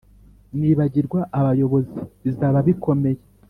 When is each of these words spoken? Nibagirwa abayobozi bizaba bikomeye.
Nibagirwa 0.59 1.19
abayobozi 1.39 1.97
bizaba 2.23 2.57
bikomeye. 2.67 3.19